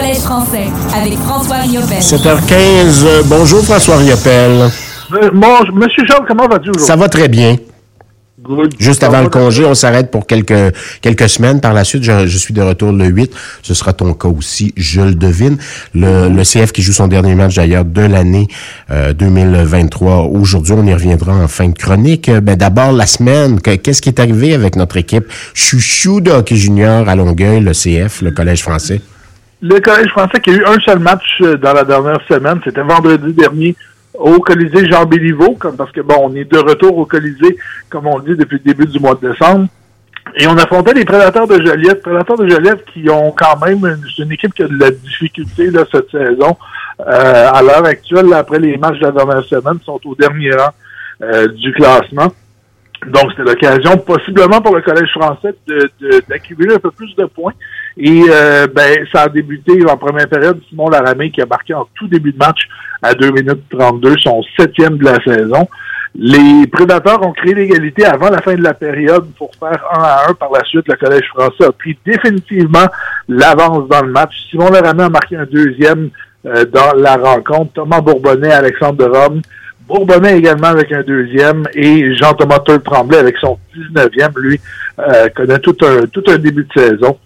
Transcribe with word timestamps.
Collège 0.00 0.18
français 0.18 0.66
avec 0.96 1.12
François 1.18 1.56
Riopel. 1.56 1.98
7h15. 1.98 3.04
euh, 3.04 3.22
bonjour 3.26 3.62
François 3.62 3.98
Riopel. 3.98 4.70
Euh, 5.12 5.30
bon, 5.34 5.46
Monsieur 5.74 6.06
Charles, 6.06 6.24
comment 6.26 6.48
vas-tu 6.48 6.70
aujourd'hui? 6.70 6.86
Ça 6.86 6.96
va 6.96 7.08
très 7.10 7.28
bien. 7.28 7.56
Good. 8.42 8.76
Juste 8.78 9.02
avant 9.02 9.18
va 9.18 9.22
le 9.24 9.28
congé, 9.28 9.66
on 9.66 9.74
s'arrête 9.74 10.10
pour 10.10 10.26
quelques, 10.26 10.74
quelques 11.02 11.28
semaines. 11.28 11.60
Par 11.60 11.74
la 11.74 11.84
suite, 11.84 12.02
je, 12.02 12.26
je 12.26 12.38
suis 12.38 12.54
de 12.54 12.62
retour 12.62 12.92
le 12.92 13.04
8. 13.04 13.30
Ce 13.62 13.74
sera 13.74 13.92
ton 13.92 14.14
cas 14.14 14.28
aussi, 14.28 14.72
je 14.78 15.02
le 15.02 15.14
devine. 15.14 15.58
Le, 15.94 16.30
le 16.30 16.42
CF 16.44 16.72
qui 16.72 16.80
joue 16.80 16.92
son 16.94 17.06
dernier 17.08 17.34
match 17.34 17.56
d'ailleurs 17.56 17.84
de 17.84 18.00
l'année 18.00 18.48
euh, 18.90 19.12
2023. 19.12 20.28
Aujourd'hui, 20.30 20.72
on 20.78 20.86
y 20.86 20.94
reviendra 20.94 21.34
en 21.34 21.48
fin 21.48 21.68
de 21.68 21.76
chronique. 21.76 22.30
Euh, 22.30 22.40
Ben, 22.40 22.56
D'abord, 22.56 22.92
la 22.92 23.06
semaine, 23.06 23.60
que- 23.60 23.74
qu'est-ce 23.76 24.00
qui 24.00 24.08
est 24.08 24.18
arrivé 24.20 24.54
avec 24.54 24.76
notre 24.76 24.96
équipe 24.96 25.24
chouchou 25.52 26.22
de 26.22 26.30
hockey 26.30 26.56
junior 26.56 27.06
à 27.06 27.14
Longueuil, 27.14 27.60
le 27.60 27.72
CF, 27.74 28.22
le 28.22 28.30
Collège 28.30 28.62
français? 28.62 29.02
Le 29.62 29.78
Collège 29.80 30.08
français 30.10 30.40
qui 30.40 30.50
a 30.50 30.54
eu 30.54 30.64
un 30.64 30.78
seul 30.80 30.98
match 31.00 31.38
euh, 31.42 31.56
dans 31.56 31.74
la 31.74 31.84
dernière 31.84 32.20
semaine, 32.28 32.60
c'était 32.64 32.80
vendredi 32.82 33.32
dernier 33.32 33.76
au 34.14 34.38
Colisée 34.40 34.90
Jean 34.90 35.04
Béliveau, 35.04 35.52
comme 35.54 35.76
parce 35.76 35.92
que 35.92 36.00
bon, 36.00 36.16
on 36.18 36.34
est 36.34 36.50
de 36.50 36.58
retour 36.58 36.96
au 36.96 37.04
Colisée, 37.06 37.56
comme 37.90 38.06
on 38.06 38.18
dit 38.20 38.34
depuis 38.36 38.60
le 38.64 38.72
début 38.72 38.86
du 38.86 38.98
mois 38.98 39.14
de 39.14 39.30
décembre. 39.30 39.66
Et 40.36 40.46
on 40.46 40.56
affrontait 40.56 40.94
les 40.94 41.04
prédateurs 41.04 41.46
de 41.46 41.54
Joliette. 41.64 42.02
Prédateurs 42.02 42.36
de 42.38 42.48
Joliette 42.48 42.84
qui 42.92 43.08
ont 43.10 43.32
quand 43.32 43.58
même 43.64 43.78
une, 43.84 44.04
une 44.24 44.32
équipe 44.32 44.54
qui 44.54 44.62
a 44.62 44.68
de 44.68 44.78
la 44.78 44.90
difficulté 44.90 45.70
là, 45.70 45.84
cette 45.90 46.10
saison. 46.10 46.56
Euh, 47.00 47.50
à 47.52 47.62
l'heure 47.62 47.84
actuelle, 47.84 48.32
après 48.34 48.58
les 48.58 48.76
matchs 48.76 48.98
de 48.98 49.04
la 49.06 49.12
dernière 49.12 49.44
semaine, 49.44 49.78
sont 49.84 50.00
au 50.04 50.14
dernier 50.14 50.52
rang 50.52 50.70
euh, 51.22 51.48
du 51.48 51.72
classement. 51.72 52.32
Donc, 53.06 53.30
c'était 53.30 53.44
l'occasion, 53.50 53.96
possiblement 53.96 54.60
pour 54.60 54.76
le 54.76 54.82
Collège 54.82 55.10
français, 55.10 55.54
de- 55.66 55.90
de- 56.00 56.22
d'accumuler 56.28 56.74
un 56.74 56.78
peu 56.78 56.90
plus 56.90 57.14
de 57.16 57.24
points. 57.24 57.54
Et 57.96 58.22
euh, 58.28 58.66
ben, 58.66 59.04
ça 59.12 59.22
a 59.22 59.28
débuté 59.28 59.84
en 59.88 59.96
première 59.96 60.28
période. 60.28 60.60
Simon 60.68 60.88
Laramé 60.88 61.30
qui 61.30 61.42
a 61.42 61.46
marqué 61.46 61.74
en 61.74 61.86
tout 61.94 62.08
début 62.08 62.32
de 62.32 62.38
match 62.38 62.60
à 63.02 63.14
2 63.14 63.30
minutes 63.30 63.62
32, 63.70 64.16
son 64.22 64.42
septième 64.58 64.98
de 64.98 65.04
la 65.04 65.22
saison. 65.22 65.68
Les 66.14 66.66
Prédateurs 66.66 67.24
ont 67.24 67.32
créé 67.32 67.54
l'égalité 67.54 68.04
avant 68.04 68.30
la 68.30 68.42
fin 68.42 68.54
de 68.54 68.62
la 68.62 68.74
période 68.74 69.26
pour 69.38 69.50
faire 69.58 69.84
un 69.92 70.02
à 70.02 70.26
un. 70.28 70.34
Par 70.34 70.50
la 70.52 70.64
suite, 70.64 70.86
le 70.88 70.96
Collège 70.96 71.28
français 71.28 71.64
a 71.64 71.72
pris 71.72 71.96
définitivement 72.04 72.86
l'avance 73.28 73.88
dans 73.88 74.02
le 74.02 74.10
match. 74.10 74.34
Simon 74.50 74.70
Laramé 74.70 75.04
a 75.04 75.08
marqué 75.08 75.36
un 75.36 75.46
deuxième 75.46 76.10
euh, 76.46 76.64
dans 76.64 76.96
la 76.96 77.16
rencontre. 77.16 77.72
Thomas 77.74 78.00
Bourbonnais, 78.00 78.52
Alexandre 78.52 78.96
de 78.96 79.04
Rome. 79.04 79.40
Bourbonnais 79.86 80.38
également 80.38 80.68
avec 80.68 80.92
un 80.92 81.02
deuxième 81.02 81.64
et 81.74 82.14
Jean-Thomas 82.16 82.60
Turle 82.60 82.82
Tremblay 82.82 83.18
avec 83.18 83.36
son 83.38 83.58
19e, 83.76 84.38
lui, 84.38 84.60
euh, 84.98 85.28
connaît 85.34 85.58
tout 85.58 85.76
un, 85.82 86.06
tout 86.06 86.22
un 86.28 86.38
début 86.38 86.64
de 86.64 86.80
saison 86.80 87.18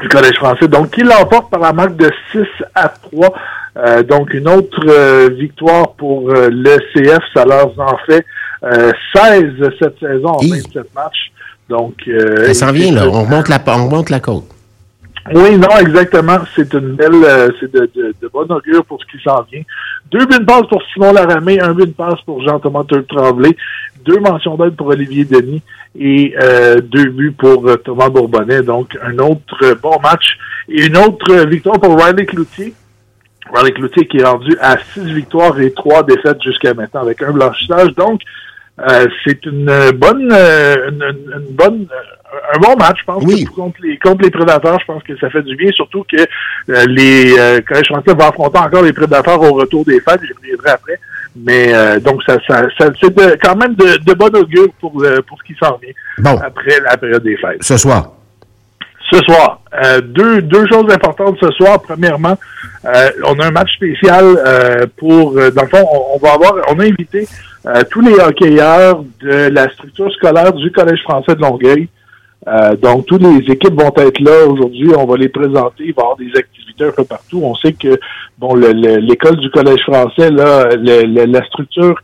du 0.00 0.08
Collège 0.08 0.36
français. 0.36 0.68
Donc, 0.68 0.94
il 0.96 1.04
l'emporte 1.06 1.50
par 1.50 1.60
la 1.60 1.72
marque 1.72 1.96
de 1.96 2.10
6 2.32 2.40
à 2.74 2.88
3. 2.88 3.32
Euh, 3.76 4.02
donc, 4.02 4.32
une 4.34 4.48
autre 4.48 4.80
euh, 4.88 5.30
victoire 5.38 5.92
pour 5.92 6.30
euh, 6.30 6.48
le 6.50 6.76
CF. 6.92 7.22
Ça 7.34 7.44
leur 7.44 7.72
en 7.78 7.98
fait 8.06 8.24
euh, 8.64 8.92
16 9.14 9.44
cette 9.78 9.98
saison 9.98 10.28
en 10.28 10.40
Hi. 10.42 10.50
27 10.50 10.94
matchs. 10.94 11.30
Donc, 11.68 11.94
euh, 12.08 12.46
Ça 12.52 12.66
s'en 12.66 12.72
vient, 12.72 12.92
là. 12.92 13.06
On 13.06 13.22
remonte 13.24 13.48
la, 13.48 13.58
on 13.68 13.86
remonte 13.86 14.10
la 14.10 14.20
côte. 14.20 14.44
Oui, 15.34 15.56
non, 15.58 15.68
exactement. 15.80 16.38
C'est 16.56 16.72
une 16.74 16.94
belle, 16.94 17.22
euh, 17.24 17.48
c'est 17.60 17.70
de, 17.72 17.90
de, 17.94 18.14
de 18.20 18.28
bonne 18.28 18.50
augure 18.52 18.84
pour 18.84 19.00
ce 19.00 19.06
qui 19.16 19.22
s'en 19.22 19.42
vient. 19.50 19.62
Deux 20.10 20.24
buts 20.26 20.38
de 20.40 20.44
passe 20.44 20.66
pour 20.68 20.82
Simon 20.92 21.12
Laramé, 21.12 21.60
un 21.60 21.72
but 21.74 21.86
de 21.86 21.92
passe 21.92 22.20
pour 22.24 22.42
Jean-Thomas 22.42 22.84
Tremblay, 23.08 23.56
deux 24.04 24.18
mentions 24.18 24.56
d'aide 24.56 24.76
pour 24.76 24.88
Olivier 24.88 25.24
Denis 25.24 25.62
et 25.98 26.34
euh, 26.42 26.80
deux 26.80 27.10
buts 27.10 27.32
pour 27.38 27.68
euh, 27.68 27.76
Thomas 27.76 28.08
Bourbonnais. 28.08 28.62
Donc, 28.62 28.96
un 29.02 29.18
autre 29.18 29.74
bon 29.82 29.98
match 30.02 30.36
et 30.68 30.86
une 30.86 30.96
autre 30.96 31.46
victoire 31.46 31.78
pour 31.80 32.02
Riley 32.02 32.26
Cloutier. 32.26 32.72
Riley 33.52 33.72
Cloutier 33.72 34.06
qui 34.06 34.18
est 34.18 34.24
rendu 34.24 34.56
à 34.60 34.78
six 34.78 35.12
victoires 35.12 35.58
et 35.60 35.72
trois 35.72 36.02
défaites 36.02 36.42
jusqu'à 36.42 36.72
maintenant 36.74 37.02
avec 37.02 37.20
un 37.22 37.32
blanchissage. 37.32 37.92
Donc, 37.94 38.22
euh, 38.88 39.06
c'est 39.24 39.44
une 39.44 39.90
bonne, 39.96 40.30
euh, 40.32 40.88
une, 40.90 41.02
une- 41.02 41.54
bonne, 41.54 41.86
un 42.54 42.58
bon 42.58 42.76
match, 42.76 42.98
je 43.00 43.04
pense, 43.04 43.22
Oui. 43.24 43.44
que 43.44 43.50
contre 43.50 43.78
les 43.82 43.98
contre 43.98 44.22
les 44.24 44.30
prédateurs. 44.30 44.78
Je 44.80 44.86
pense 44.86 45.02
que 45.02 45.16
ça 45.18 45.30
fait 45.30 45.42
du 45.42 45.56
bien, 45.56 45.70
surtout 45.72 46.04
que 46.10 46.16
euh, 46.20 46.84
les 46.86 47.38
euh, 47.38 47.60
français 47.88 48.12
vont 48.14 48.28
affronter 48.28 48.58
encore 48.58 48.82
les 48.82 48.92
prédateurs 48.92 49.40
au 49.42 49.52
retour 49.54 49.84
des 49.84 50.00
fêtes. 50.00 50.20
J'y 50.24 50.32
reviendrai 50.32 50.70
après. 50.70 50.98
Mais 51.36 51.72
euh, 51.72 52.00
donc, 52.00 52.20
ça, 52.26 52.36
ça, 52.48 52.62
ça 52.76 52.86
c'est 53.00 53.14
de- 53.14 53.36
quand 53.42 53.54
même 53.56 53.74
de, 53.74 53.98
de 53.98 54.14
bon 54.14 54.34
augure 54.36 54.68
pour 54.80 55.00
euh, 55.04 55.20
pour 55.26 55.38
ce 55.38 55.44
qui 55.44 55.56
s'en 55.62 55.78
vient 55.82 55.92
Bon, 56.18 56.36
après 56.44 56.80
la 56.84 56.96
période 56.96 57.22
des 57.22 57.36
fêtes. 57.36 57.62
ce 57.62 57.76
soir. 57.76 58.12
Ce 59.12 59.18
soir, 59.20 59.60
euh, 59.84 60.00
deux, 60.00 60.40
deux 60.42 60.66
choses 60.68 60.88
importantes 60.92 61.36
ce 61.40 61.50
soir. 61.52 61.82
Premièrement, 61.82 62.38
euh, 62.84 63.10
on 63.26 63.36
a 63.40 63.46
un 63.46 63.50
match 63.50 63.72
spécial 63.74 64.24
euh, 64.24 64.86
pour, 64.96 65.32
dans 65.34 65.62
le 65.62 65.68
fond, 65.68 65.84
on, 65.92 66.14
on 66.14 66.18
va 66.18 66.34
avoir, 66.34 66.54
on 66.68 66.78
a 66.78 66.84
invité 66.84 67.26
euh, 67.66 67.82
tous 67.90 68.00
les 68.02 68.14
hockeyeurs 68.14 69.02
de 69.20 69.48
la 69.52 69.68
structure 69.70 70.12
scolaire 70.12 70.52
du 70.52 70.70
Collège 70.70 71.02
français 71.02 71.34
de 71.34 71.40
Longueuil. 71.40 71.88
Euh, 72.48 72.74
donc, 72.76 73.06
toutes 73.06 73.22
les 73.22 73.36
équipes 73.52 73.78
vont 73.80 73.92
être 73.96 74.20
là 74.20 74.46
aujourd'hui. 74.46 74.90
On 74.96 75.06
va 75.06 75.16
les 75.16 75.28
présenter. 75.28 75.84
Il 75.84 75.92
va 75.94 76.02
y 76.02 76.04
avoir 76.04 76.16
des 76.16 76.32
activités 76.36 76.84
un 76.84 76.90
peu 76.92 77.04
partout. 77.04 77.40
On 77.44 77.54
sait 77.54 77.72
que, 77.74 77.98
bon, 78.38 78.54
le- 78.54 78.72
le- 78.72 78.96
l'école 78.96 79.36
du 79.36 79.50
Collège 79.50 79.82
français, 79.82 80.30
là, 80.30 80.68
la 80.76 81.44
structure 81.46 81.96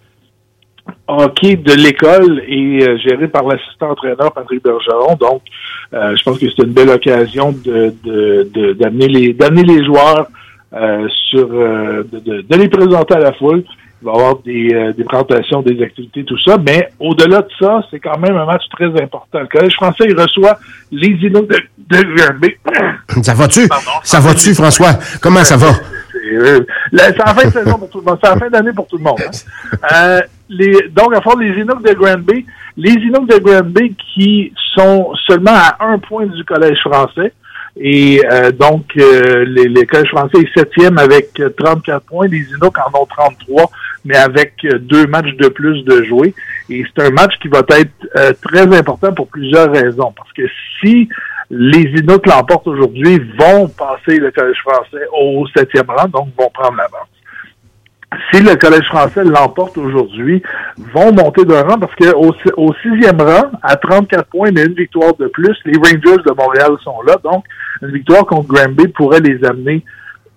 hockey 1.09 1.57
de 1.57 1.73
l'école 1.73 2.43
est 2.47 2.83
euh, 2.89 2.97
gérée 2.99 3.29
par 3.29 3.45
l'assistant 3.47 3.91
entraîneur 3.91 4.33
Patrick 4.33 4.63
Bergeron. 4.63 5.17
Donc, 5.19 5.43
euh, 5.95 6.15
je 6.17 6.23
pense 6.23 6.39
que 6.39 6.47
c'est 6.51 6.63
une 6.63 6.73
belle 6.73 6.91
occasion 6.91 7.53
de 7.53 7.93
de- 8.05 8.49
de- 8.53 8.73
d'amener 8.75 9.09
les 9.09 9.33
d'amener 9.33 9.63
les 9.65 9.85
joueurs 9.85 10.27
euh, 10.75 11.09
sur 11.31 11.49
de- 11.49 12.43
de 12.43 12.57
les 12.57 12.69
présenter 12.69 13.15
à 13.15 13.21
la 13.21 13.33
foule. 13.33 13.65
Il 14.07 14.09
va 14.09 14.13
y 14.13 14.21
avoir 14.21 14.37
des, 14.45 14.73
euh, 14.73 14.93
des 14.93 15.03
présentations, 15.03 15.63
des 15.63 15.83
activités, 15.83 16.23
tout 16.25 16.39
ça. 16.45 16.57
Mais 16.65 16.91
au-delà 17.01 17.43
de 17.43 17.49
ça, 17.59 17.81
c'est 17.91 17.99
quand 17.99 18.17
même 18.19 18.37
un 18.37 18.45
match 18.47 18.63
très 18.71 18.87
important. 19.03 19.41
Le 19.41 19.47
Collège 19.49 19.75
français, 19.75 20.05
il 20.09 20.17
reçoit 20.17 20.59
les 20.93 21.09
Inuits 21.09 21.31
de, 21.31 21.59
de 21.89 22.15
Granby. 22.15 22.55
Ça 23.25 23.35
va-tu? 23.35 23.63
Ça 24.05 24.21
va-tu, 24.21 24.55
François? 24.55 24.93
Comment 25.21 25.43
ça 25.43 25.57
va? 25.57 25.73
C'est 26.13 26.37
euh, 26.37 26.61
la- 26.93 27.05
c'est 27.07 27.19
la 27.19 27.35
fin 27.35 27.49
de 27.49 27.53
saison 27.53 27.79
pour 27.79 27.91
tout 27.91 27.99
le 27.99 28.05
monde. 28.05 28.19
C'est 28.23 28.31
la 28.31 28.37
fin 28.37 28.49
d'année 28.49 28.73
pour 28.73 28.87
tout 28.87 28.97
le 28.99 29.03
monde. 29.05 29.19
hein. 29.21 29.31
Euh, 29.93 30.21
les, 30.49 30.89
donc, 30.95 31.13
à 31.15 31.21
fond, 31.21 31.37
les 31.39 31.49
Inuits 31.49 31.83
de 31.85 31.93
Granby, 31.95 32.47
les 32.77 32.91
Inuits 32.93 33.27
de 33.29 33.39
Granby 33.39 33.95
qui 34.15 34.53
sont 34.77 35.13
seulement 35.27 35.55
à 35.55 35.77
un 35.85 35.99
point 35.99 36.27
du 36.27 36.45
Collège 36.45 36.79
français. 36.85 37.33
Et 37.79 38.23
euh, 38.33 38.53
donc, 38.53 38.85
euh, 38.97 39.45
les, 39.47 39.65
les 39.69 39.85
Collège 39.87 40.09
français 40.09 40.39
est 40.39 40.59
septième 40.59 40.97
avec 40.99 41.39
euh, 41.41 41.51
34 41.51 42.05
points. 42.07 42.27
Les 42.27 42.39
Inuits 42.39 42.57
en 42.63 42.99
ont 43.01 43.07
33, 43.07 43.71
mais 44.07 44.17
avec 44.17 44.55
euh, 44.65 44.79
deux 44.79 45.07
matchs 45.07 45.35
de 45.37 45.49
plus 45.49 45.83
de 45.85 46.03
jouer. 46.05 46.35
Et 46.71 46.85
c'est 46.97 47.07
un 47.07 47.11
match 47.11 47.35
qui 47.43 47.49
va 47.49 47.61
être 47.79 47.91
euh, 48.17 48.33
très 48.43 48.67
important 48.79 49.13
pour 49.13 49.29
plusieurs 49.29 49.71
raisons. 49.71 50.13
Parce 50.17 50.33
que 50.33 50.43
si 50.81 51.09
les 51.51 51.83
Inuits 51.83 52.21
l'emportent 52.27 52.67
aujourd'hui, 52.67 53.21
vont 53.39 53.69
passer 53.69 54.19
le 54.19 54.31
Collège 54.31 54.59
français 54.63 55.05
au 55.13 55.47
septième 55.57 55.87
rang, 55.89 56.09
donc 56.09 56.29
vont 56.39 56.51
prendre 56.53 56.77
l'avance. 56.77 57.09
Si 58.33 58.41
le 58.41 58.55
Collège 58.57 58.87
français 58.87 59.25
l'emporte 59.25 59.77
aujourd'hui, 59.79 60.43
vont 60.95 61.13
monter 61.13 61.45
d'un 61.45 61.63
rang 61.63 61.79
parce 61.79 61.95
que 61.97 62.15
au, 62.15 62.33
si- 62.35 62.53
au 62.57 62.73
sixième 62.83 63.21
rang, 63.21 63.51
à 63.63 63.77
34 63.77 64.27
points, 64.29 64.51
mais 64.53 64.65
une 64.65 64.75
victoire 64.75 65.15
de 65.17 65.27
plus, 65.27 65.57
les 65.67 65.77
Rangers 65.77 66.23
de 66.25 66.33
Montréal 66.37 66.71
sont 66.83 67.03
là. 67.07 67.17
Donc, 67.23 67.45
une 67.83 67.91
victoire 67.93 68.25
contre 68.25 68.49
Granby 68.49 68.89
pourrait 68.89 69.21
les 69.21 69.45
amener 69.45 69.85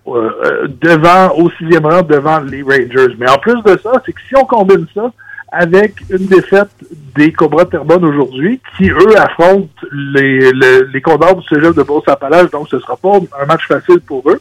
euh, 0.06 0.66
devant, 0.80 1.34
au 1.36 1.50
sixième 1.50 1.86
rang, 1.86 2.02
devant 2.02 2.40
les 2.40 2.62
Rangers. 2.62 3.14
Mais 3.18 3.28
en 3.30 3.38
plus 3.38 3.60
de 3.62 3.78
ça, 3.82 3.92
c'est 4.04 4.12
que 4.12 4.20
si 4.28 4.36
on 4.36 4.44
combine 4.44 4.86
ça 4.94 5.12
avec 5.52 5.94
une 6.10 6.26
défaite 6.26 6.70
des 7.16 7.32
Cobras 7.32 7.64
de 7.64 7.70
Terrebonne 7.70 8.04
aujourd'hui, 8.04 8.60
qui, 8.76 8.88
eux, 8.90 9.16
affrontent 9.18 9.68
les, 9.92 10.52
les, 10.52 10.84
les 10.92 11.00
Condors 11.00 11.36
du 11.36 11.46
Cégep 11.48 11.74
de 11.74 11.82
Beauce-Appalaches, 11.82 12.50
donc 12.50 12.68
ce 12.68 12.78
sera 12.78 12.96
pas 12.96 13.18
un 13.40 13.46
match 13.46 13.66
facile 13.66 14.00
pour 14.00 14.22
eux, 14.30 14.40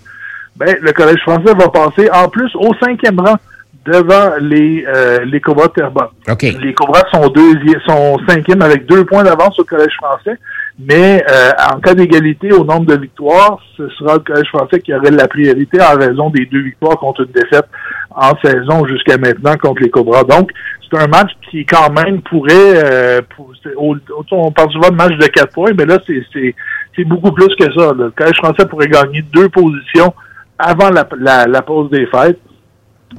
ben, 0.55 0.75
le 0.79 0.91
Collège 0.91 1.21
français 1.21 1.53
va 1.53 1.69
passer 1.69 2.09
en 2.11 2.29
plus 2.29 2.53
au 2.55 2.73
cinquième 2.79 3.19
rang 3.19 3.37
devant 3.85 4.33
les, 4.39 4.85
euh, 4.87 5.25
les 5.25 5.41
Cobras 5.41 5.67
de 5.67 5.73
Terrebonne. 5.73 6.09
OK. 6.29 6.41
Les 6.41 6.73
Cobras 6.73 7.03
sont 7.11 7.27
deuxième, 7.29 7.79
sont 7.87 8.19
cinquième 8.27 8.61
avec 8.61 8.85
deux 8.85 9.05
points 9.05 9.23
d'avance 9.23 9.57
au 9.59 9.63
Collège 9.63 9.93
français, 9.95 10.37
mais 10.81 11.23
euh, 11.29 11.49
en 11.73 11.79
cas 11.79 11.93
d'égalité 11.93 12.53
au 12.53 12.63
nombre 12.63 12.85
de 12.85 12.95
victoires, 12.97 13.59
ce 13.75 13.87
sera 13.89 14.13
le 14.13 14.19
Collège 14.19 14.47
français 14.47 14.79
qui 14.79 14.93
aurait 14.93 15.11
la 15.11 15.27
priorité 15.27 15.81
en 15.81 15.97
raison 15.97 16.29
des 16.29 16.45
deux 16.45 16.61
victoires 16.61 16.97
contre 16.97 17.21
une 17.21 17.31
défaite 17.33 17.65
en 18.11 18.31
saison 18.43 18.85
jusqu'à 18.87 19.17
maintenant 19.17 19.55
contre 19.57 19.81
les 19.81 19.89
Cobras. 19.89 20.23
Donc, 20.23 20.51
c'est 20.89 20.97
un 20.97 21.07
match 21.07 21.31
qui 21.51 21.65
quand 21.65 21.89
même 21.91 22.21
pourrait, 22.21 22.53
euh, 22.83 23.21
pour- 23.35 23.51
au- 23.75 23.95
on 24.31 24.51
parle 24.51 24.71
souvent 24.71 24.89
de 24.89 24.95
match 24.95 25.17
de 25.17 25.27
quatre 25.27 25.53
points, 25.53 25.71
mais 25.77 25.85
là, 25.85 25.97
c'est 26.07 27.03
beaucoup 27.05 27.31
plus 27.31 27.53
que 27.55 27.65
ça. 27.73 27.87
là. 27.87 28.05
Le 28.05 28.11
Collège 28.11 28.37
français 28.37 28.65
pourrait 28.65 28.87
gagner 28.87 29.21
deux 29.21 29.49
positions 29.49 30.13
avant 30.57 30.89
la, 30.89 31.07
la, 31.19 31.45
la 31.45 31.61
pause 31.61 31.89
des 31.91 32.05
fêtes. 32.07 32.39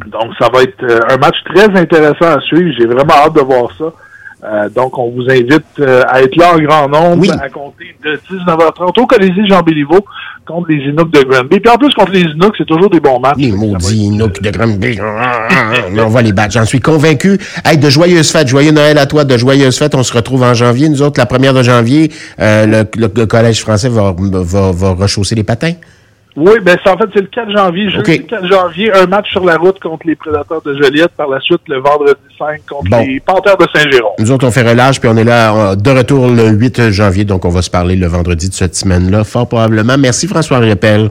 Donc, 0.06 0.32
ça 0.38 0.48
va 0.52 0.62
être 0.62 0.82
euh, 0.82 1.00
un 1.10 1.16
match 1.18 1.36
très 1.44 1.64
intéressant 1.78 2.36
à 2.36 2.40
suivre. 2.40 2.72
J'ai 2.78 2.86
vraiment 2.86 3.12
hâte 3.24 3.34
de 3.34 3.40
voir 3.40 3.70
ça. 3.76 3.86
Euh, 4.42 4.68
donc, 4.70 4.96
on 4.98 5.10
vous 5.10 5.24
invite 5.28 5.62
euh, 5.80 6.02
à 6.08 6.22
être 6.22 6.34
là 6.36 6.54
en 6.54 6.58
grand 6.58 6.88
nombre 6.88 7.18
Oui. 7.20 7.30
à 7.30 7.48
compter 7.50 7.94
de 8.02 8.18
19h30 8.30 8.98
au 9.00 9.06
Colisée 9.06 9.46
Jean 9.48 9.60
Béliveau 9.62 9.98
contre 10.46 10.70
les 10.70 10.76
Inuks 10.78 11.10
de 11.12 11.22
Granby. 11.22 11.60
Puis 11.60 11.70
en 11.70 11.76
plus, 11.76 11.92
contre 11.92 12.12
les 12.12 12.22
Inuks, 12.22 12.54
c'est 12.56 12.64
toujours 12.66 12.88
des 12.88 13.00
bons 13.00 13.20
matchs. 13.20 13.34
Les 13.36 13.52
maudits 13.52 13.74
être- 13.74 13.92
Inuk 13.92 14.42
de 14.42 14.50
Granby. 14.50 14.98
Mais 15.92 16.00
on 16.00 16.08
va 16.08 16.22
les 16.22 16.32
battre, 16.32 16.52
j'en 16.54 16.64
suis 16.64 16.80
convaincu. 16.80 17.38
Hey, 17.64 17.76
de 17.76 17.90
joyeuses 17.90 18.30
fêtes, 18.32 18.48
joyeux 18.48 18.72
Noël 18.72 18.96
à 18.98 19.06
toi, 19.06 19.24
de 19.24 19.36
joyeuses 19.36 19.78
fêtes. 19.78 19.94
On 19.94 20.02
se 20.02 20.12
retrouve 20.14 20.42
en 20.42 20.54
janvier. 20.54 20.88
Nous 20.88 21.02
autres, 21.02 21.20
la 21.20 21.26
première 21.26 21.52
de 21.52 21.62
janvier, 21.62 22.10
euh, 22.40 22.66
le, 22.66 23.00
le- 23.00 23.12
le 23.14 23.26
Collège 23.26 23.60
français 23.60 23.88
va, 23.90 24.14
va, 24.18 24.72
va 24.72 24.90
rechausser 24.94 25.34
les 25.34 25.44
patins. 25.44 25.74
Oui, 26.40 26.52
ben 26.62 26.78
c'est 26.82 26.90
en 26.90 26.96
fait 26.96 27.04
c'est 27.14 27.20
le 27.20 27.26
4 27.26 27.50
janvier, 27.54 27.90
jeudi 27.90 28.20
OK. 28.20 28.26
4 28.28 28.46
janvier, 28.46 28.92
un 28.94 29.06
match 29.06 29.30
sur 29.30 29.44
la 29.44 29.56
route 29.56 29.78
contre 29.78 30.06
les 30.06 30.16
Prédateurs 30.16 30.62
de 30.62 30.74
Joliette, 30.82 31.10
par 31.16 31.28
la 31.28 31.38
suite 31.40 31.60
le 31.68 31.80
vendredi 31.80 32.18
5 32.38 32.60
contre 32.66 32.90
Bon. 32.90 33.00
les 33.06 33.20
Panthères 33.20 33.58
de 33.58 33.66
Saint-Jérôme. 33.74 34.12
Nous 34.18 34.30
autres, 34.32 34.46
on 34.46 34.50
fait 34.50 34.68
relâche, 34.68 34.98
puis 35.00 35.10
on 35.12 35.16
est 35.18 35.24
là 35.24 35.54
euh, 35.54 35.76
de 35.76 35.90
retour 35.90 36.28
le 36.28 36.48
8 36.48 36.90
janvier, 36.90 37.24
donc 37.24 37.44
on 37.44 37.50
va 37.50 37.60
se 37.60 37.70
parler 37.70 37.94
le 37.94 38.06
vendredi 38.06 38.48
de 38.48 38.54
cette 38.54 38.74
semaine-là, 38.74 39.22
fort 39.24 39.46
probablement. 39.48 39.96
Merci 39.98 40.26
François 40.26 40.58
Riepel. 40.58 41.10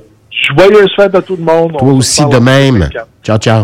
Joyeuse 0.57 0.91
fête 0.95 1.13
à 1.13 1.21
tout 1.21 1.35
le 1.35 1.43
monde. 1.43 1.73
Toi 1.77 1.87
On 1.87 1.97
aussi 1.97 2.25
de 2.25 2.37
même. 2.37 2.73
2024. 2.79 3.07
Ciao, 3.23 3.37
ciao. 3.37 3.63